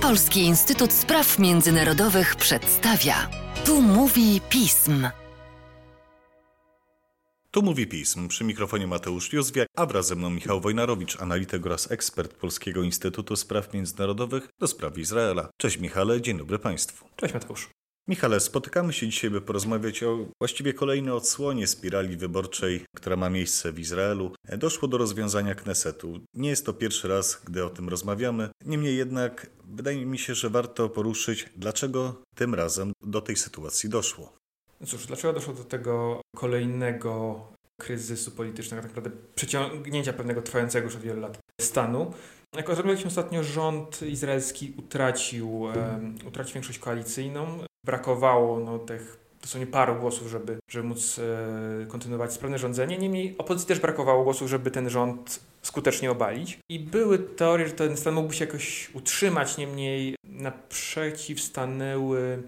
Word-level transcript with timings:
Polski 0.00 0.40
Instytut 0.40 0.92
Spraw 0.92 1.38
Międzynarodowych 1.38 2.36
przedstawia. 2.36 3.30
Tu 3.64 3.82
mówi 3.82 4.40
pism. 4.48 5.08
Tu 7.50 7.62
mówi 7.62 7.86
pism. 7.86 8.28
Przy 8.28 8.44
mikrofonie 8.44 8.86
Mateusz 8.86 9.32
Józwiak, 9.32 9.68
a 9.76 9.86
wraz 9.86 10.06
ze 10.06 10.14
mną 10.14 10.30
Michał 10.30 10.60
Wojnarowicz, 10.60 11.22
analityk 11.22 11.66
oraz 11.66 11.90
ekspert 11.90 12.34
Polskiego 12.34 12.82
Instytutu 12.82 13.36
Spraw 13.36 13.72
Międzynarodowych 13.72 14.48
do 14.60 14.66
spraw 14.66 14.98
Izraela. 14.98 15.48
Cześć 15.56 15.78
Michale, 15.78 16.20
dzień 16.20 16.38
dobry 16.38 16.58
Państwu. 16.58 17.04
Cześć 17.16 17.34
Mateusz. 17.34 17.68
Michale, 18.08 18.40
spotykamy 18.40 18.92
się 18.92 19.08
dzisiaj, 19.08 19.30
by 19.30 19.40
porozmawiać 19.40 20.02
o 20.02 20.26
właściwie 20.40 20.74
kolejnej 20.74 21.14
odsłonie 21.14 21.66
spirali 21.66 22.16
wyborczej, 22.16 22.84
która 22.96 23.16
ma 23.16 23.30
miejsce 23.30 23.72
w 23.72 23.78
Izraelu. 23.78 24.32
Doszło 24.58 24.88
do 24.88 24.98
rozwiązania 24.98 25.54
Knesetu. 25.54 26.20
Nie 26.34 26.48
jest 26.48 26.66
to 26.66 26.72
pierwszy 26.72 27.08
raz, 27.08 27.40
gdy 27.44 27.64
o 27.64 27.70
tym 27.70 27.88
rozmawiamy. 27.88 28.48
Niemniej 28.64 28.96
jednak 28.96 29.50
wydaje 29.64 30.06
mi 30.06 30.18
się, 30.18 30.34
że 30.34 30.50
warto 30.50 30.88
poruszyć, 30.88 31.48
dlaczego 31.56 32.22
tym 32.34 32.54
razem 32.54 32.92
do 33.02 33.20
tej 33.20 33.36
sytuacji 33.36 33.88
doszło. 33.88 34.32
No 34.80 34.86
cóż, 34.86 35.06
dlaczego 35.06 35.32
doszło 35.32 35.54
do 35.54 35.64
tego 35.64 36.20
kolejnego 36.36 37.40
kryzysu 37.80 38.30
politycznego, 38.30 38.82
tak 38.82 38.90
naprawdę 38.90 39.10
przeciągnięcia 39.34 40.12
pewnego 40.12 40.42
trwającego 40.42 40.84
już 40.84 40.96
od 40.96 41.02
wielu 41.02 41.20
lat 41.20 41.38
stanu? 41.60 42.14
Jak 42.56 42.68
rozmawialiśmy 42.68 43.08
ostatnio, 43.08 43.42
rząd 43.42 44.02
izraelski 44.02 44.74
utracił, 44.78 45.60
um, 45.60 46.18
utracił 46.26 46.54
większość 46.54 46.78
koalicyjną. 46.78 47.64
Brakowało 47.84 48.60
no, 48.60 48.78
tych 48.78 49.24
dosłownie 49.42 49.66
paru 49.66 49.94
głosów, 49.94 50.28
żeby, 50.28 50.58
żeby 50.68 50.88
móc 50.88 51.18
e, 51.18 51.86
kontynuować 51.86 52.32
sprawne 52.32 52.58
rządzenie. 52.58 52.98
Niemniej 52.98 53.34
opozycji 53.38 53.68
też 53.68 53.80
brakowało 53.80 54.24
głosów, 54.24 54.48
żeby 54.48 54.70
ten 54.70 54.90
rząd 54.90 55.40
skutecznie 55.62 56.10
obalić. 56.10 56.58
I 56.68 56.80
były 56.80 57.18
teorie, 57.18 57.68
że 57.68 57.72
ten 57.72 57.96
stan 57.96 58.14
mógłby 58.14 58.34
się 58.34 58.44
jakoś 58.44 58.90
utrzymać, 58.94 59.58
niemniej 59.58 60.16
naprzeciw 60.24 61.40
stanęły 61.40 62.42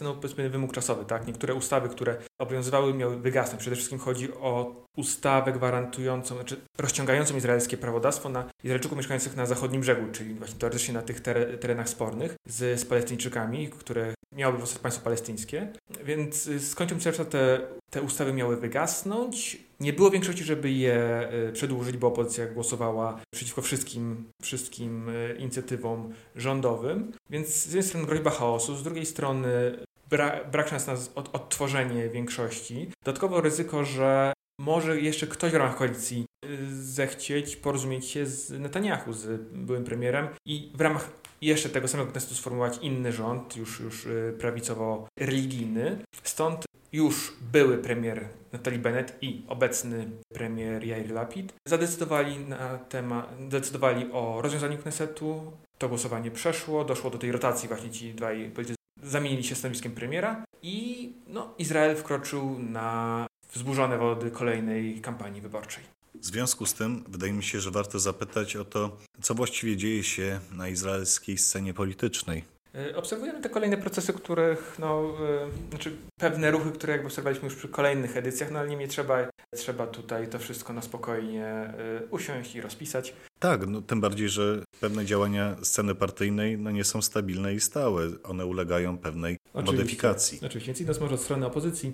no, 0.00 0.14
powiedzmy 0.14 0.50
wymóg 0.50 0.72
czasowy, 0.72 1.04
tak? 1.04 1.26
Niektóre 1.26 1.54
ustawy, 1.54 1.88
które 1.88 2.16
obowiązywały, 2.38 2.94
miały 2.94 3.16
wygasnąć. 3.16 3.60
Przede 3.60 3.76
wszystkim 3.76 3.98
chodzi 3.98 4.32
o 4.32 4.74
ustawę 4.98 5.52
gwarantującą, 5.52 6.34
znaczy 6.34 6.56
rozciągającą 6.78 7.36
izraelskie 7.36 7.76
prawodawstwo 7.76 8.28
na 8.28 8.44
Izraelczyków 8.64 8.98
mieszkających 8.98 9.36
na 9.36 9.46
zachodnim 9.46 9.80
brzegu, 9.80 10.12
czyli 10.12 10.34
właśnie 10.34 10.58
teoretycznie 10.58 10.94
na 10.94 11.02
tych 11.02 11.20
terenach 11.60 11.88
spornych 11.88 12.36
z, 12.46 12.80
z 12.80 12.84
Palestyńczykami, 12.84 13.68
które 13.68 14.14
miałoby 14.32 14.58
powstać 14.58 14.82
państwo 14.82 15.04
palestyńskie. 15.04 15.72
Więc 16.04 16.44
z 16.44 16.74
końcem 16.74 17.00
czerwca 17.00 17.24
te, 17.24 17.60
te 17.90 18.02
ustawy 18.02 18.32
miały 18.32 18.56
wygasnąć. 18.56 19.58
Nie 19.80 19.92
było 19.92 20.10
większości, 20.10 20.44
żeby 20.44 20.70
je 20.70 21.28
y, 21.48 21.52
przedłużyć, 21.52 21.96
bo 21.96 22.06
opozycja 22.06 22.46
głosowała 22.46 23.20
przeciwko 23.34 23.62
wszystkim, 23.62 24.24
wszystkim 24.42 25.08
y, 25.08 25.36
inicjatywom 25.38 26.14
rządowym. 26.36 27.12
Więc 27.30 27.48
z 27.48 27.66
jednej 27.66 27.82
strony 27.82 28.06
groźba 28.06 28.30
chaosu, 28.30 28.76
z 28.76 28.82
drugiej 28.82 29.06
strony 29.06 29.78
bra 30.10 30.44
brak 30.44 30.68
szans 30.68 30.86
na 30.86 30.94
odtworzenie 31.32 32.08
większości. 32.08 32.90
Dodatkowo 33.04 33.40
ryzyko, 33.40 33.84
że 33.84 34.32
może 34.60 35.00
jeszcze 35.00 35.26
ktoś 35.26 35.52
w 35.52 35.54
ramach 35.54 35.76
koalicji 35.76 36.24
zechcieć 36.72 37.56
porozumieć 37.56 38.06
się 38.06 38.26
z 38.26 38.50
Netanyahu, 38.50 39.12
z 39.12 39.40
byłym 39.52 39.84
premierem 39.84 40.28
i 40.46 40.72
w 40.74 40.80
ramach 40.80 41.10
jeszcze 41.42 41.68
tego 41.68 41.88
samego 41.88 42.12
testu 42.12 42.34
sformułować 42.34 42.78
inny 42.82 43.12
rząd, 43.12 43.56
już, 43.56 43.80
już 43.80 44.06
y, 44.06 44.34
prawicowo-religijny. 44.38 45.96
Stąd 46.22 46.64
już 46.92 47.36
były 47.52 47.78
premier 47.78 48.28
Natalii 48.52 48.78
Bennett 48.78 49.18
i 49.20 49.42
obecny 49.48 50.10
premier 50.34 50.84
Jair 50.84 51.10
Lapid 51.10 51.52
zadecydowali 51.68 52.38
na 52.38 52.78
temat, 52.78 53.48
decydowali 53.48 54.12
o 54.12 54.42
rozwiązaniu 54.42 54.78
Knesetu. 54.78 55.52
To 55.78 55.88
głosowanie 55.88 56.30
przeszło, 56.30 56.84
doszło 56.84 57.10
do 57.10 57.18
tej 57.18 57.32
rotacji 57.32 57.68
właśnie 57.68 57.90
ci 57.90 58.14
dwaj 58.14 58.50
politycy 58.50 58.78
zamienili 59.02 59.44
się 59.44 59.54
stanowiskiem 59.54 59.92
premiera 59.92 60.44
i 60.62 61.12
no, 61.26 61.54
Izrael 61.58 61.96
wkroczył 61.96 62.58
na 62.58 63.26
wzburzone 63.52 63.98
wody 63.98 64.30
kolejnej 64.30 65.00
kampanii 65.00 65.40
wyborczej. 65.40 65.84
W 66.14 66.24
związku 66.24 66.66
z 66.66 66.74
tym 66.74 67.04
wydaje 67.08 67.32
mi 67.32 67.42
się, 67.42 67.60
że 67.60 67.70
warto 67.70 67.98
zapytać 67.98 68.56
o 68.56 68.64
to, 68.64 68.96
co 69.22 69.34
właściwie 69.34 69.76
dzieje 69.76 70.02
się 70.04 70.40
na 70.52 70.68
izraelskiej 70.68 71.38
scenie 71.38 71.74
politycznej. 71.74 72.44
E, 72.74 72.96
obserwujemy 72.96 73.40
te 73.40 73.48
kolejne 73.48 73.76
procesy, 73.76 74.12
których, 74.12 74.76
no, 74.78 75.02
yy, 75.20 75.68
znaczy 75.70 75.96
pewne 76.20 76.50
ruchy, 76.50 76.72
które 76.72 76.92
jakby 76.92 77.06
obserwowaliśmy 77.06 77.48
już 77.48 77.56
przy 77.56 77.68
kolejnych 77.68 78.16
edycjach, 78.16 78.50
no 78.50 78.58
ale 78.58 78.68
niemniej 78.68 78.88
trzeba, 78.88 79.28
trzeba 79.56 79.86
tutaj 79.86 80.28
to 80.28 80.38
wszystko 80.38 80.72
na 80.72 80.82
spokojnie 80.82 81.74
yy, 82.00 82.08
usiąść 82.10 82.54
i 82.54 82.60
rozpisać. 82.60 83.14
Tak, 83.38 83.66
no, 83.66 83.82
tym 83.82 84.00
bardziej, 84.00 84.28
że 84.28 84.62
pewne 84.80 85.04
działania 85.04 85.56
sceny 85.62 85.94
partyjnej 85.94 86.58
no, 86.58 86.70
nie 86.70 86.84
są 86.84 87.02
stabilne 87.02 87.54
i 87.54 87.60
stałe. 87.60 88.08
One 88.24 88.46
ulegają 88.46 88.98
pewnej 88.98 89.38
oczywiście, 89.52 89.76
modyfikacji. 89.76 90.38
Oczywiście, 90.38 90.66
więc 90.66 90.80
idąc 90.80 91.00
może 91.00 91.14
od 91.14 91.20
strony 91.20 91.46
opozycji, 91.46 91.92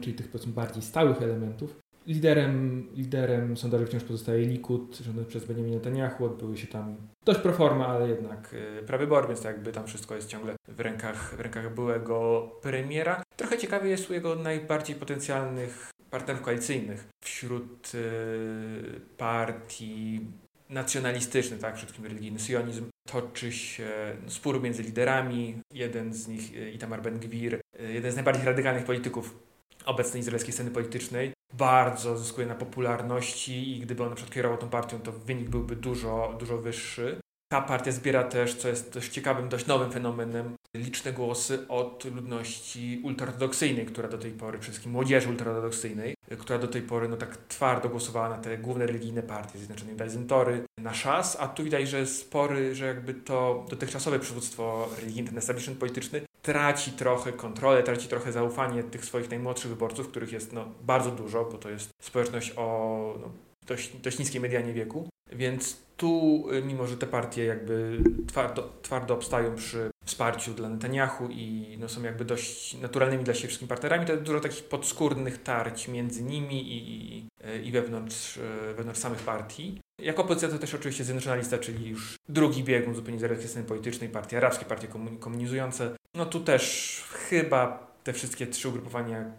czyli 0.00 0.14
tych 0.14 0.28
powiedzmy 0.28 0.52
bardziej 0.52 0.82
stałych 0.82 1.22
elementów, 1.22 1.76
Liderem, 2.08 2.86
liderem 2.94 3.56
sondaży 3.56 3.86
wciąż 3.86 4.04
pozostaje 4.04 4.44
Likud, 4.44 4.96
rządzony 4.96 5.26
przez 5.26 5.44
Benjamin 5.44 5.74
Netanyahu. 5.74 6.24
Odbyły 6.24 6.56
się 6.56 6.66
tam 6.66 6.96
dość 7.24 7.40
proforma, 7.40 7.86
ale 7.86 8.08
jednak 8.08 8.54
y, 8.54 8.82
prawybory, 8.86 9.28
więc 9.28 9.44
jakby 9.44 9.72
tam 9.72 9.86
wszystko 9.86 10.14
jest 10.14 10.28
ciągle 10.28 10.54
w 10.68 10.80
rękach, 10.80 11.34
w 11.36 11.40
rękach 11.40 11.74
byłego 11.74 12.50
premiera. 12.62 13.22
Trochę 13.36 13.58
ciekawy 13.58 13.88
jest 13.88 14.10
u 14.10 14.12
jego 14.12 14.34
najbardziej 14.34 14.96
potencjalnych 14.96 15.90
partnerów 16.10 16.42
koalicyjnych 16.42 17.08
wśród 17.24 17.92
y, 17.94 19.00
partii 19.16 20.20
nacjonalistycznych, 20.68 21.60
tak, 21.60 21.76
wszystkim 21.76 22.04
religijny 22.04 22.38
sionizm. 22.38 22.84
Toczy 23.08 23.52
się 23.52 23.88
spór 24.26 24.62
między 24.62 24.82
liderami. 24.82 25.60
Jeden 25.72 26.14
z 26.14 26.28
nich, 26.28 26.56
y, 26.56 26.70
Itamar 26.70 27.02
Ben-Gwir, 27.02 27.60
jeden 27.78 28.12
z 28.12 28.14
najbardziej 28.14 28.44
radykalnych 28.44 28.84
polityków 28.84 29.47
obecnej 29.88 30.20
izraelskiej 30.20 30.52
sceny 30.52 30.70
politycznej, 30.70 31.32
bardzo 31.52 32.18
zyskuje 32.18 32.46
na 32.46 32.54
popularności 32.54 33.76
i 33.76 33.80
gdyby 33.80 34.02
on 34.02 34.08
na 34.08 34.14
przykład 34.14 34.34
kierował 34.34 34.58
tą 34.58 34.68
partią, 34.68 35.00
to 35.00 35.12
wynik 35.12 35.48
byłby 35.48 35.76
dużo, 35.76 36.36
dużo 36.38 36.58
wyższy. 36.58 37.20
Ta 37.48 37.60
partia 37.60 37.92
zbiera 37.92 38.24
też, 38.24 38.54
co 38.54 38.68
jest 38.68 38.94
dość 38.94 39.12
ciekawym, 39.12 39.48
dość 39.48 39.66
nowym 39.66 39.92
fenomenem, 39.92 40.54
liczne 40.74 41.12
głosy 41.12 41.68
od 41.68 42.04
ludności 42.04 43.00
ultraortodoksyjnej, 43.04 43.86
która 43.86 44.08
do 44.08 44.18
tej 44.18 44.30
pory, 44.30 44.58
przede 44.58 44.72
wszystkim 44.72 44.92
młodzieży 44.92 45.28
ultraortodoksyjnej, 45.28 46.14
która 46.38 46.58
do 46.58 46.68
tej 46.68 46.82
pory 46.82 47.08
no, 47.08 47.16
tak 47.16 47.36
twardo 47.36 47.88
głosowała 47.88 48.28
na 48.28 48.38
te 48.38 48.58
główne 48.58 48.86
religijne 48.86 49.22
partie, 49.22 49.58
Zjednoczonej 49.58 49.96
Dazentory, 49.96 50.64
na 50.78 50.94
szas, 50.94 51.36
a 51.40 51.48
tu 51.48 51.64
widać, 51.64 51.88
że 51.88 52.06
spory, 52.06 52.74
że 52.74 52.86
jakby 52.86 53.14
to 53.14 53.66
dotychczasowe 53.70 54.18
przywództwo 54.18 54.88
religijne, 55.00 55.28
ten 55.28 55.38
establishment 55.38 55.78
polityczny 55.78 56.20
traci 56.42 56.92
trochę 56.92 57.32
kontrolę, 57.32 57.82
traci 57.82 58.08
trochę 58.08 58.32
zaufanie 58.32 58.82
tych 58.82 59.04
swoich 59.04 59.30
najmłodszych 59.30 59.70
wyborców, 59.70 60.08
których 60.08 60.32
jest 60.32 60.52
no, 60.52 60.64
bardzo 60.82 61.10
dużo, 61.10 61.44
bo 61.44 61.58
to 61.58 61.70
jest 61.70 61.90
społeczność 62.02 62.52
o 62.56 63.14
no, 63.20 63.30
dość, 63.66 63.96
dość 63.96 64.18
niskiej 64.18 64.40
medianie 64.40 64.72
wieku. 64.72 65.08
Więc 65.32 65.76
tu, 65.96 66.44
y, 66.52 66.62
mimo 66.62 66.86
że 66.86 66.96
te 66.96 67.06
partie 67.06 67.44
jakby 67.44 68.02
twardo, 68.26 68.72
twardo 68.82 69.14
obstają 69.14 69.54
przy 69.54 69.90
wsparciu 70.04 70.54
dla 70.54 70.68
Netanyahu 70.68 71.28
i 71.30 71.76
no, 71.80 71.88
są 71.88 72.02
jakby 72.02 72.24
dość 72.24 72.74
naturalnymi 72.80 73.24
dla 73.24 73.34
siebie 73.34 73.48
wszystkimi 73.48 73.68
partnerami, 73.68 74.06
to 74.06 74.12
jest 74.12 74.24
dużo 74.24 74.40
takich 74.40 74.64
podskórnych 74.64 75.42
tarć 75.42 75.88
między 75.88 76.22
nimi 76.22 76.72
i, 76.72 77.16
i, 77.16 77.28
i 77.68 77.72
wewnątrz, 77.72 78.36
y, 78.36 78.74
wewnątrz 78.76 79.00
samych 79.00 79.18
partii. 79.18 79.80
Jako 80.02 80.22
opozycja 80.22 80.48
to 80.48 80.58
też 80.58 80.74
oczywiście 80.74 81.04
Zjednoczona 81.04 81.36
Lista, 81.36 81.58
czyli 81.58 81.88
już 81.88 82.16
drugi 82.28 82.64
biegun 82.64 82.94
zupełnie 82.94 83.20
z 83.20 83.50
sceny 83.50 83.66
politycznej, 83.66 84.08
partie 84.08 84.36
arabskie, 84.36 84.64
partie 84.64 84.88
komunizujące. 85.20 85.96
No 86.14 86.26
tu 86.26 86.40
też 86.40 87.04
chyba 87.12 87.88
te 88.04 88.12
wszystkie 88.12 88.46
trzy 88.46 88.68
ugrupowania 88.68 89.32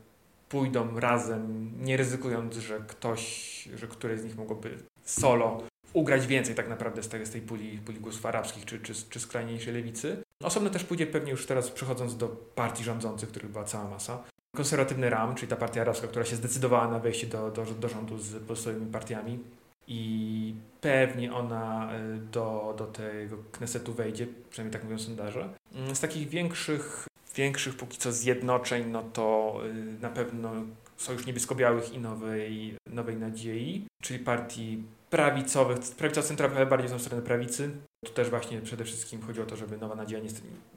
pójdą 0.49 0.99
razem, 0.99 1.71
nie 1.81 1.97
ryzykując, 1.97 2.55
że 2.55 2.79
ktoś, 2.87 3.69
że 3.75 3.87
któryś 3.87 4.19
z 4.19 4.23
nich 4.23 4.35
mogłoby 4.35 4.77
solo 5.03 5.68
ugrać 5.93 6.27
więcej 6.27 6.55
tak 6.55 6.69
naprawdę 6.69 7.03
z 7.03 7.09
tej, 7.09 7.25
z 7.25 7.29
tej 7.29 7.41
puli, 7.41 7.77
puli 7.77 7.99
głosów 7.99 8.25
arabskich 8.25 8.65
czy, 8.65 8.79
czy, 8.79 8.93
czy 9.09 9.19
skrajniejszej 9.19 9.73
lewicy. 9.73 10.23
Osobno 10.43 10.69
też 10.69 10.83
pójdzie 10.83 11.07
pewnie 11.07 11.31
już 11.31 11.45
teraz 11.45 11.69
przechodząc 11.71 12.17
do 12.17 12.27
partii 12.55 12.83
rządzących, 12.83 13.29
których 13.29 13.51
była 13.51 13.63
cała 13.63 13.89
masa. 13.89 14.23
Konserwatywny 14.55 15.09
RAM, 15.09 15.35
czyli 15.35 15.47
ta 15.47 15.55
partia 15.55 15.81
arabska, 15.81 16.07
która 16.07 16.25
się 16.25 16.35
zdecydowała 16.35 16.87
na 16.87 16.99
wejście 16.99 17.27
do, 17.27 17.51
do, 17.51 17.65
do 17.65 17.89
rządu 17.89 18.17
z 18.17 18.43
pozostałymi 18.43 18.91
partiami 18.91 19.39
i 19.87 20.53
pewnie 20.81 21.33
ona 21.33 21.93
e, 21.93 22.17
do, 22.17 22.75
do 22.77 22.85
tego 22.85 23.37
Knesetu 23.51 23.93
wejdzie, 23.93 24.27
przynajmniej 24.49 24.73
tak 24.73 24.83
mówią 24.83 24.99
sondaże. 24.99 25.49
Mm, 25.75 25.95
z 25.95 25.99
takich 25.99 26.29
większych, 26.29 27.07
większych 27.35 27.75
póki 27.75 27.97
co 27.97 28.11
zjednoczeń, 28.11 28.89
no 28.91 29.03
to 29.13 29.55
e, 29.65 30.01
na 30.01 30.09
pewno 30.09 30.51
Sojusz 30.97 31.25
Niebiesko-Białych 31.25 31.93
i 31.93 31.99
Nowej, 31.99 32.75
Nowej 32.89 33.17
Nadziei, 33.17 33.85
czyli 34.01 34.19
partii 34.19 34.83
prawicowych, 35.09 35.77
prawicowo-centrowych, 35.79 36.57
ale 36.57 36.65
bardziej 36.65 36.97
w 36.97 37.01
stronę 37.01 37.23
prawicy. 37.23 37.71
Tu 38.05 38.11
też 38.13 38.29
właśnie 38.29 38.61
przede 38.61 38.83
wszystkim 38.83 39.21
chodzi 39.21 39.41
o 39.41 39.45
to, 39.45 39.55
żeby 39.55 39.77
Nowa 39.77 39.95
Nadzieja 39.95 40.23
nie, 40.23 40.29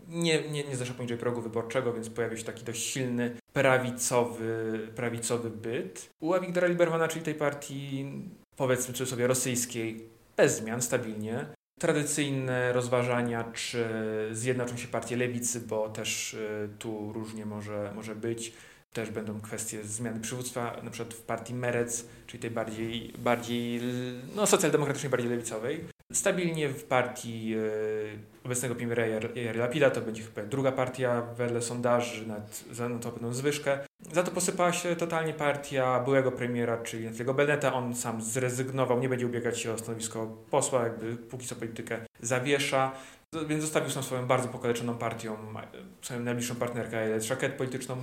nie, 0.09 0.51
nie, 0.51 0.65
nie 0.65 0.77
zeszła 0.77 0.95
poniżej 0.95 1.19
progu 1.19 1.41
wyborczego, 1.41 1.93
więc 1.93 2.11
pojawił 2.11 2.39
się 2.39 2.45
taki 2.45 2.65
dość 2.65 2.83
silny 2.83 3.37
prawicowy, 3.53 4.79
prawicowy 4.97 5.51
byt. 5.51 6.11
U 6.21 6.35
Avigdora 6.35 6.67
Libermana, 6.69 7.09
czyli 7.09 7.25
tej 7.25 7.35
partii 7.35 8.07
powiedzmy 8.57 8.95
cudzysłowie 8.95 9.27
rosyjskiej, 9.27 10.09
bez 10.37 10.57
zmian, 10.57 10.83
stabilnie. 10.83 11.47
Tradycyjne 11.83 12.73
rozważania, 12.73 13.45
czy 13.53 13.85
zjednoczą 14.33 14.77
się 14.77 14.89
partie 14.89 15.17
lewicy, 15.17 15.61
bo 15.61 15.89
też 15.89 16.37
tu 16.79 17.13
różnie 17.13 17.47
może, 17.47 17.93
może 17.95 18.15
być 18.15 18.53
też 18.93 19.11
będą 19.11 19.41
kwestie 19.41 19.85
zmiany 19.85 20.21
przywództwa, 20.21 20.77
na 20.83 20.91
przykład 20.91 21.15
w 21.15 21.23
partii 21.23 21.55
Merec, 21.55 22.07
czyli 22.27 22.41
tej 22.41 22.51
bardziej, 22.51 23.13
bardziej 23.19 23.81
no, 24.37 24.47
socjaldemokratycznej, 24.47 25.11
bardziej 25.11 25.31
lewicowej. 25.31 25.85
Stabilnie 26.13 26.69
w 26.69 26.85
partii 26.85 27.55
e, 27.55 28.45
obecnego 28.45 28.75
premiera 28.75 29.07
Jary 29.07 29.59
Lapida 29.59 29.91
to 29.91 30.01
będzie 30.01 30.23
chyba 30.23 30.43
druga 30.43 30.73
partia 30.73 31.23
wedle 31.23 31.63
sondaży, 31.63 32.27
nad, 32.27 32.65
za 32.73 32.89
no, 32.89 32.99
to 32.99 33.13
pewną 33.13 33.33
zwyżkę. 33.33 33.79
Za 34.13 34.23
to 34.23 34.31
posypała 34.31 34.73
się 34.73 34.97
totalnie 34.97 35.35
partia 35.35 36.01
byłego 36.01 36.33
premiera, 36.33 36.77
czyli 36.77 37.05
Natalego 37.05 37.35
Beneta. 37.35 37.75
On 37.75 37.95
sam 37.95 38.23
zrezygnował, 38.23 39.01
nie 39.01 39.09
będzie 39.09 39.27
ubiegać 39.27 39.61
się 39.61 39.73
o 39.73 39.79
stanowisko 39.79 40.27
posła, 40.51 40.83
jakby 40.83 41.17
póki 41.17 41.47
co 41.47 41.57
politykę 41.57 41.99
zawiesza. 42.21 42.93
Więc 43.49 43.63
zostawił 43.63 43.91
swoją 43.91 44.27
bardzo 44.27 44.49
pokaleczoną 44.49 44.95
partią, 44.95 45.37
swoją 46.03 46.21
najbliższą 46.21 46.55
partnerkę 46.55 46.99
Elet 46.99 47.25
Szaket 47.25 47.53
polityczną, 47.53 47.97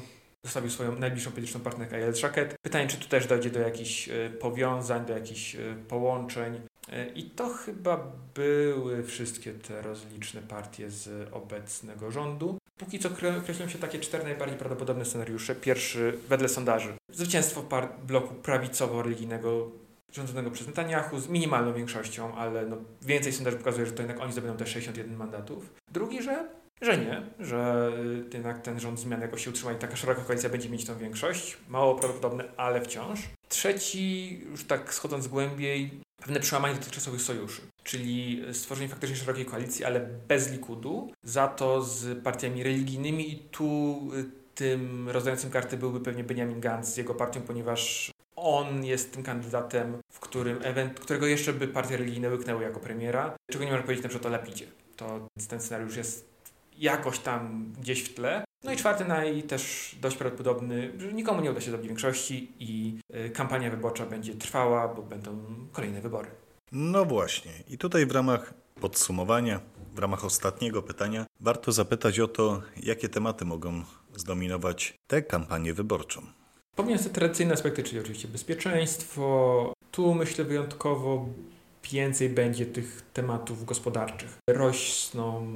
zostawił 0.45 0.69
swoją 0.69 0.95
najbliższą 0.95 1.31
polityczną 1.31 1.61
partnerkę 1.61 1.95
Elet 1.95 2.17
Szaket. 2.17 2.55
Pytanie, 2.61 2.87
czy 2.87 2.97
tu 2.97 3.07
też 3.07 3.27
dojdzie 3.27 3.49
do 3.49 3.59
jakichś 3.59 4.09
e, 4.09 4.29
powiązań, 4.29 5.05
do 5.05 5.13
jakichś 5.13 5.55
e, 5.55 5.59
połączeń. 5.87 6.61
E, 6.91 7.07
I 7.07 7.23
to 7.23 7.49
chyba 7.49 8.11
były 8.35 9.03
wszystkie 9.03 9.53
te 9.53 9.81
rozliczne 9.81 10.41
partie 10.41 10.89
z 10.89 11.33
obecnego 11.33 12.11
rządu. 12.11 12.57
Póki 12.77 12.99
co 12.99 13.09
kreślą 13.45 13.67
się 13.67 13.79
takie 13.79 13.99
cztery 13.99 14.23
najbardziej 14.23 14.57
prawdopodobne 14.57 15.05
scenariusze. 15.05 15.55
Pierwszy, 15.55 16.17
wedle 16.29 16.49
sondaży, 16.49 16.93
zwycięstwo 17.11 17.63
bloku 18.07 18.33
prawicowo-religijnego 18.33 19.71
rządzonego 20.13 20.51
przez 20.51 20.67
Netanyahu 20.67 21.19
z 21.19 21.29
minimalną 21.29 21.73
większością, 21.73 22.35
ale 22.35 22.65
no 22.65 22.77
więcej 23.01 23.33
sondaży 23.33 23.57
pokazuje, 23.57 23.85
że 23.85 23.91
to 23.91 24.01
jednak 24.01 24.19
oni 24.19 24.31
zdobędą 24.31 24.57
te 24.57 24.67
61 24.67 25.15
mandatów. 25.15 25.73
Drugi, 25.91 26.23
że 26.23 26.49
że 26.81 26.97
nie, 26.97 27.21
że 27.39 27.91
jednak 28.33 28.61
ten 28.61 28.79
rząd 28.79 28.99
zmian 28.99 29.21
jakoś 29.21 29.43
się 29.43 29.49
utrzyma 29.49 29.73
i 29.73 29.75
taka 29.75 29.95
szeroka 29.95 30.21
koalicja 30.21 30.49
będzie 30.49 30.69
mieć 30.69 30.85
tą 30.85 30.97
większość. 30.97 31.57
Mało 31.69 31.95
prawdopodobne, 31.95 32.43
ale 32.57 32.81
wciąż. 32.81 33.19
Trzeci, 33.49 34.39
już 34.51 34.63
tak 34.63 34.93
schodząc 34.93 35.27
głębiej, 35.27 36.01
pewne 36.19 36.39
przełamanie 36.39 36.75
dotychczasowych 36.75 37.21
sojuszy, 37.21 37.61
czyli 37.83 38.43
stworzenie 38.53 38.89
faktycznie 38.89 39.15
szerokiej 39.15 39.45
koalicji, 39.45 39.85
ale 39.85 39.99
bez 40.27 40.51
Likudu, 40.51 41.11
za 41.23 41.47
to 41.47 41.81
z 41.81 42.23
partiami 42.23 42.63
religijnymi 42.63 43.33
i 43.33 43.39
tu 43.39 43.99
y, 44.13 44.25
tym 44.55 45.09
rozdającym 45.09 45.51
karty 45.51 45.77
byłby 45.77 45.99
pewnie 45.99 46.23
Benjamin 46.23 46.59
Gantz 46.59 46.87
z 46.87 46.97
jego 46.97 47.15
partią, 47.15 47.41
ponieważ 47.41 48.11
on 48.35 48.85
jest 48.85 49.13
tym 49.13 49.23
kandydatem, 49.23 49.97
w 50.11 50.19
którym 50.19 50.59
event, 50.63 50.99
którego 50.99 51.25
jeszcze 51.25 51.53
by 51.53 51.67
partie 51.67 51.97
religijne 51.97 52.29
łyknęły 52.29 52.63
jako 52.63 52.79
premiera, 52.79 53.35
czego 53.51 53.63
nie 53.63 53.71
można 53.71 53.85
powiedzieć 53.85 54.03
na 54.03 54.09
przykład 54.09 54.25
o 54.25 54.29
Lapidzie. 54.29 54.65
To 54.95 55.27
ten 55.47 55.61
scenariusz 55.61 55.97
jest 55.97 56.29
jakoś 56.77 57.19
tam 57.19 57.73
gdzieś 57.79 58.03
w 58.03 58.13
tle. 58.13 58.43
No 58.63 58.73
i 58.73 58.77
czwarty 58.77 59.05
naj 59.05 59.43
też 59.43 59.95
dość 60.01 60.17
prawdopodobny, 60.17 60.91
że 60.97 61.13
nikomu 61.13 61.41
nie 61.41 61.51
uda 61.51 61.61
się 61.61 61.69
zdobyć 61.69 61.87
większości 61.87 62.51
i 62.59 62.99
y, 63.15 63.29
kampania 63.29 63.71
wyborcza 63.71 64.05
będzie 64.05 64.35
trwała, 64.35 64.87
bo 64.87 65.01
będą 65.01 65.37
kolejne 65.71 66.01
wybory. 66.01 66.29
No 66.71 67.05
właśnie. 67.05 67.51
I 67.69 67.77
tutaj 67.77 68.05
w 68.05 68.11
ramach 68.11 68.53
podsumowania, 68.81 69.59
w 69.95 69.99
ramach 69.99 70.25
ostatniego 70.25 70.81
pytania, 70.81 71.25
warto 71.39 71.71
zapytać 71.71 72.19
o 72.19 72.27
to, 72.27 72.61
jakie 72.83 73.09
tematy 73.09 73.45
mogą 73.45 73.83
zdominować 74.15 74.93
tę 75.07 75.21
kampanię 75.21 75.73
wyborczą. 75.73 76.21
Pomijając 76.75 77.07
te 77.07 77.13
tradycyjne 77.13 77.53
aspekty, 77.53 77.83
czyli 77.83 77.99
oczywiście 77.99 78.27
bezpieczeństwo, 78.27 79.73
tu 79.91 80.13
myślę 80.13 80.45
wyjątkowo 80.45 81.25
więcej 81.91 82.29
będzie 82.29 82.65
tych 82.65 83.01
tematów 83.13 83.65
gospodarczych. 83.65 84.37
Rosną 84.49 85.47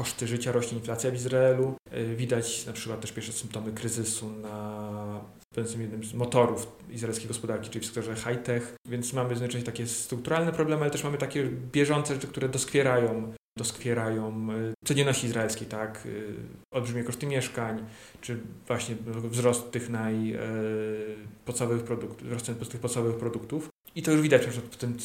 koszty 0.00 0.26
życia, 0.26 0.52
rośnie 0.52 0.78
inflacja 0.78 1.10
w 1.10 1.14
Izraelu. 1.14 1.74
Y, 1.96 2.16
widać 2.16 2.66
na 2.66 2.72
przykład 2.72 3.00
też 3.00 3.12
pierwsze 3.12 3.32
symptomy 3.32 3.72
kryzysu 3.72 4.30
na 4.30 5.20
powiedzmy 5.54 5.82
jednym 5.82 6.04
z 6.04 6.14
motorów 6.14 6.66
izraelskiej 6.90 7.28
gospodarki, 7.28 7.70
czyli 7.70 7.80
w 7.80 7.86
sektorze 7.86 8.16
high-tech, 8.16 8.74
więc 8.88 9.12
mamy 9.12 9.36
znacznie 9.36 9.62
takie 9.62 9.86
strukturalne 9.86 10.52
problemy, 10.52 10.82
ale 10.82 10.90
też 10.90 11.04
mamy 11.04 11.18
takie 11.18 11.44
bieżące 11.72 12.14
rzeczy, 12.14 12.26
które 12.26 12.48
doskwierają 12.48 13.32
doskwierają 13.58 14.48
y, 14.50 14.74
codzienności 14.84 15.26
izraelskiej, 15.26 15.68
tak? 15.68 16.06
Y, 16.06 16.34
olbrzymie 16.74 17.04
koszty 17.04 17.26
mieszkań, 17.26 17.84
czy 18.20 18.40
właśnie 18.66 18.96
wzrost 19.06 19.70
tych 19.70 19.90
najpodstawowych 19.90 21.82
produktów, 21.82 22.26
wzrost 22.26 22.46
tych 22.70 22.80
podstawowych 22.80 23.16
produktów. 23.16 23.68
I 23.94 24.02
to 24.02 24.12
już 24.12 24.20
widać 24.20 24.46
na 24.46 24.52
przykład 24.52 24.74
w 24.74 24.76
tym, 24.76 24.96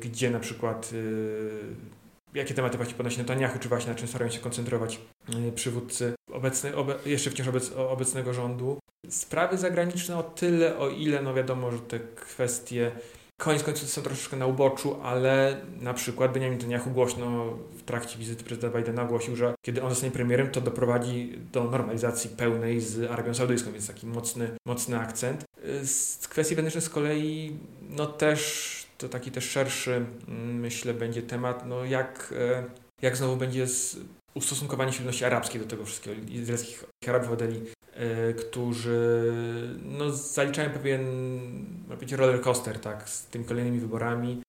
gdzie 0.00 0.30
na 0.30 0.40
przykład 0.40 0.92
jakie 2.34 2.54
tematy 2.54 2.76
właśnie 2.76 2.94
podnosi 2.94 3.18
Netanyahu, 3.18 3.58
czy 3.58 3.68
właśnie 3.68 3.92
na 3.92 3.98
czym 3.98 4.08
starają 4.08 4.30
się 4.30 4.40
koncentrować 4.40 5.00
y, 5.48 5.52
przywódcy 5.52 6.14
obecny, 6.32 6.76
obe, 6.76 6.94
jeszcze 7.06 7.30
wciąż 7.30 7.48
obec, 7.48 7.72
obecnego 7.72 8.34
rządu. 8.34 8.78
Sprawy 9.08 9.58
zagraniczne 9.58 10.16
o 10.16 10.22
tyle, 10.22 10.78
o 10.78 10.88
ile 10.88 11.22
no 11.22 11.34
wiadomo, 11.34 11.70
że 11.70 11.78
te 11.78 12.00
kwestie 12.00 12.92
koniec 13.36 13.62
końców 13.62 13.90
są 13.90 14.02
troszeczkę 14.02 14.36
na 14.36 14.46
uboczu, 14.46 14.96
ale 15.02 15.60
na 15.80 15.94
przykład 15.94 16.32
Benjamin 16.32 16.58
Netanyahu 16.58 16.90
głośno 16.90 17.56
w 17.78 17.82
trakcie 17.82 18.18
wizyty 18.18 18.44
prezydenta 18.44 18.78
Bidena 18.78 19.02
ogłosił, 19.02 19.36
że 19.36 19.54
kiedy 19.62 19.82
on 19.82 19.90
zostanie 19.90 20.12
premierem, 20.12 20.50
to 20.50 20.60
doprowadzi 20.60 21.38
do 21.52 21.64
normalizacji 21.64 22.30
pełnej 22.30 22.80
z 22.80 23.10
Arabią 23.10 23.34
Saudyjską, 23.34 23.72
więc 23.72 23.86
taki 23.86 24.06
mocny, 24.06 24.50
mocny 24.66 24.98
akcent. 24.98 25.44
Y, 25.64 25.86
z 25.86 26.28
kwestii 26.28 26.54
wewnętrznych 26.54 26.84
z 26.84 26.88
kolei 26.88 27.56
no 27.90 28.06
też 28.06 28.83
to 28.98 29.08
taki 29.08 29.30
też 29.30 29.50
szerszy, 29.50 29.94
mm, 30.28 30.60
myślę, 30.60 30.94
będzie 30.94 31.22
temat, 31.22 31.66
no 31.66 31.84
jak, 31.84 32.34
e, 32.38 32.64
jak 33.02 33.16
znowu 33.16 33.36
będzie 33.36 33.66
z 33.66 33.96
ustosunkowanie 34.34 34.92
się 34.92 34.98
ludności 34.98 35.24
arabskiej 35.24 35.60
do 35.60 35.66
tego 35.66 35.84
wszystkiego, 35.84 36.20
izraelskich 36.28 36.84
Arabów 37.08 37.32
Adeli, 37.32 37.60
e, 37.92 38.32
którzy 38.32 39.32
no, 39.82 40.10
zaliczają 40.10 40.70
pewien 40.70 41.04
roller 42.12 42.40
coaster 42.40 42.78
tak, 42.80 43.08
z 43.08 43.26
tymi 43.26 43.44
kolejnymi 43.44 43.80
wyborami. 43.80 44.42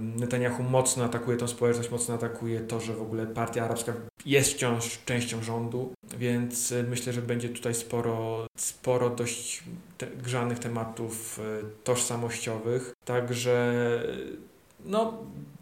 Netanyahu 0.00 0.62
mocno 0.62 1.04
atakuje 1.04 1.36
tą 1.36 1.48
społeczność, 1.48 1.90
mocno 1.90 2.14
atakuje 2.14 2.60
to, 2.60 2.80
że 2.80 2.94
w 2.94 3.02
ogóle 3.02 3.26
partia 3.26 3.64
arabska 3.64 3.92
jest 4.26 4.52
wciąż 4.52 5.04
częścią 5.04 5.42
rządu, 5.42 5.92
więc 6.18 6.72
e, 6.72 6.82
myślę, 6.82 7.12
że 7.12 7.22
będzie 7.22 7.48
tutaj 7.48 7.74
sporo, 7.74 8.46
sporo 8.56 9.10
dość 9.10 9.62
te, 9.98 10.06
grzanych 10.06 10.58
tematów 10.58 11.40
tożsamościowych. 11.84 12.92
Także 13.04 14.02
no, 14.84 15.18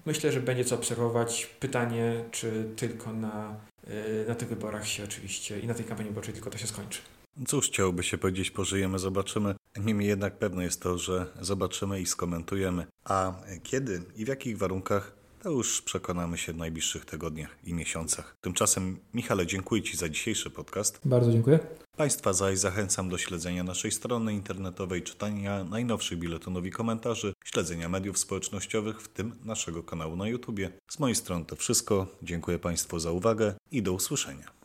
myślę, 0.07 0.33
że 0.33 0.41
będzie 0.41 0.65
co 0.65 0.75
obserwować. 0.75 1.47
Pytanie, 1.61 2.25
czy 2.31 2.71
tylko 2.77 3.13
na, 3.13 3.57
y, 3.89 4.25
na 4.29 4.35
tych 4.35 4.49
wyborach 4.49 4.89
się 4.89 5.05
oczywiście 5.05 5.61
i 5.61 5.67
na 5.67 5.75
tej 5.75 5.85
kampanii 5.85 6.11
wyborczej 6.11 6.35
tylko 6.35 6.51
to 6.51 6.59
się 6.59 6.67
skończy. 6.67 7.01
Cóż, 7.47 7.69
chciałoby 7.69 8.03
się 8.03 8.19
powiedzieć, 8.19 8.51
pożyjemy, 8.51 8.99
zobaczymy. 8.99 9.55
Niemniej 9.77 10.09
jednak 10.09 10.39
pewne 10.39 10.65
jest 10.65 10.83
to, 10.83 10.99
że 10.99 11.27
zobaczymy 11.41 12.01
i 12.01 12.07
skomentujemy. 12.07 12.87
A 13.05 13.35
kiedy 13.63 14.03
i 14.17 14.25
w 14.25 14.29
jakich 14.29 14.59
warunkach, 14.59 15.13
to 15.43 15.51
już 15.51 15.83
przekonamy 15.83 16.39
się 16.39 16.53
w 16.53 16.57
najbliższych 16.57 17.05
tygodniach 17.05 17.57
i 17.65 17.75
miesiącach. 17.75 18.37
Tymczasem, 18.41 18.99
Michale, 19.15 19.47
dziękuję 19.47 19.83
Ci 19.83 19.97
za 19.97 20.09
dzisiejszy 20.09 20.51
podcast. 20.51 21.01
Bardzo 21.05 21.33
dziękuję. 21.33 21.59
Państwa 21.97 22.33
zaś 22.33 22.59
zachęcam 22.59 23.09
do 23.09 23.19
śledzenia 23.19 23.65
naszej 23.65 23.91
strony 23.91 24.35
internetowej, 24.35 25.03
czytania 25.03 25.65
najnowszych 25.65 26.19
biletonów 26.19 26.67
i 26.67 26.71
komentarzy, 26.71 27.33
śledzenia 27.45 27.89
mediów 27.89 28.19
społecznościowych, 28.19 29.01
w 29.01 29.09
tym 29.09 29.33
naszego 29.45 29.83
kanału 29.83 30.17
na 30.17 30.29
YouTube. 30.29 30.61
Z 30.91 30.99
mojej 30.99 31.15
strony 31.15 31.45
to 31.45 31.57
wszystko. 31.57 32.07
Dziękuję 32.23 32.59
Państwu 32.59 32.99
za 32.99 33.11
uwagę 33.11 33.55
i 33.71 33.83
do 33.83 33.93
usłyszenia. 33.93 34.56